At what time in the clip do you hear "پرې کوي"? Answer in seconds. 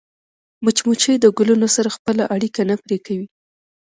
2.83-3.27